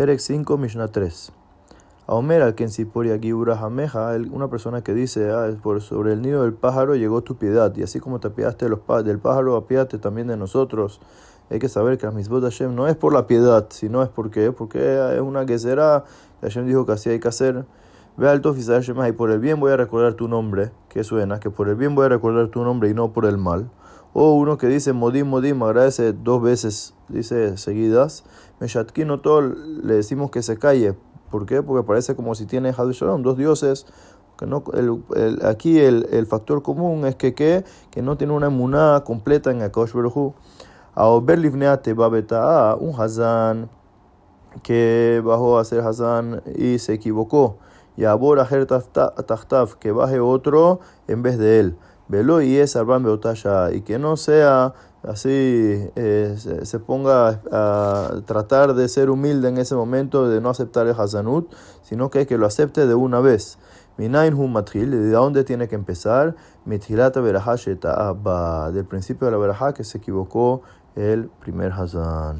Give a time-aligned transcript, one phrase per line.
[0.00, 1.30] Perek 5, Mishnah 3.
[2.06, 6.54] A Omer, al Kensiporia Jameja, una persona que dice, ah, por sobre el nido del
[6.54, 10.28] pájaro llegó tu piedad, y así como te apiadaste de los del pájaro, apiádate también
[10.28, 11.02] de nosotros.
[11.50, 14.52] Hay que saber que la misbot Hashem no es por la piedad, sino es porque,
[14.52, 14.78] porque
[15.14, 16.04] es una que será,
[16.40, 17.66] Hashem dijo que así hay que hacer.
[18.16, 21.50] Ve al Tofis y por el bien voy a recordar tu nombre, que suena, que
[21.50, 23.68] por el bien voy a recordar tu nombre y no por el mal.
[24.12, 28.24] O uno que dice Modim, Modim, agradece dos veces, dice seguidas.
[28.58, 30.94] Meshatkino todo le decimos que se calle.
[31.30, 31.62] ¿Por qué?
[31.62, 33.86] Porque parece como si tiene Hadul Shalom, dos dioses.
[34.36, 38.32] Que no, el, el, aquí el, el, factor común es que, que, que no tiene
[38.32, 40.32] una emuná completa en Akash Baruj
[40.94, 43.68] A Ober Livneate Babeta, un Hazán
[44.62, 47.58] que bajó a ser Hazán y se equivocó.
[47.96, 51.76] Y Abor Aher Tachtaf, que baje otro en vez de él.
[52.10, 54.74] Velo y es Arban Beotaya, y que no sea
[55.04, 55.30] así,
[55.94, 60.88] eh, se, se, ponga a tratar de ser humilde en ese momento, de no aceptar
[60.88, 63.58] el Hazanut, sino que, que lo acepte de una vez.
[63.96, 66.34] Minain hum matril, ¿de dónde tiene que empezar?
[66.64, 70.62] Mitrilata verajá del principio de la verajá que se equivocó
[70.96, 72.38] el primer Hazan.